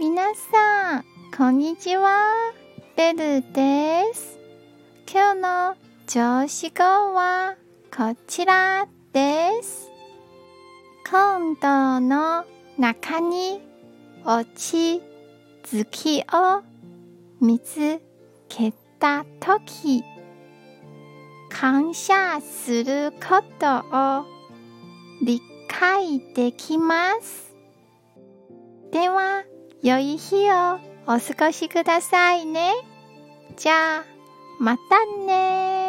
[0.00, 1.04] 皆さん、
[1.36, 2.52] こんにちは。
[2.96, 4.38] ベルです。
[5.12, 7.56] 今日の調子語は
[7.90, 9.90] こちらです。
[11.10, 12.44] 今度の
[12.78, 13.60] 中に
[14.24, 15.02] 落ち
[15.64, 16.62] 月を
[17.40, 18.00] 見つ
[18.48, 20.04] けたとき、
[21.50, 24.24] 感謝することを
[25.24, 27.47] 理解できます。
[29.82, 32.72] 良い日をお過ごしくださいね。
[33.56, 34.04] じゃあ、
[34.58, 35.87] またね